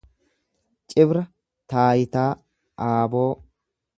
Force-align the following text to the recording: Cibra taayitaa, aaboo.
Cibra 0.93 1.21
taayitaa, 1.73 2.27
aaboo. 2.89 3.29